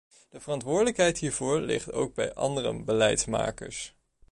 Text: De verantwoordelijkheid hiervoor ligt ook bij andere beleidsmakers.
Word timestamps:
De 0.29 0.39
verantwoordelijkheid 0.39 1.17
hiervoor 1.17 1.59
ligt 1.59 1.91
ook 1.91 2.13
bij 2.13 2.33
andere 2.33 2.83
beleidsmakers. 2.83 3.95